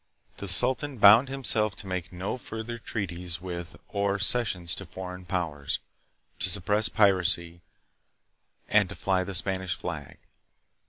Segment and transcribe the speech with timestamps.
[0.37, 5.25] The sultan bound himself to make no further treaties wit h or cessions to foreign
[5.27, 5.77] powers,
[6.39, 7.61] to suppress piracy,
[8.67, 10.17] 4 and to fly the Spanish flag.